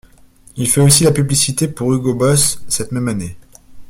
Il 0.55 0.67
fait 0.67 0.81
aussi 0.81 1.03
la 1.03 1.11
publicité 1.11 1.67
pour 1.67 1.93
Hugo 1.93 2.15
Boss 2.15 2.63
cette 2.67 2.91
même 2.91 3.07
année. 3.07 3.37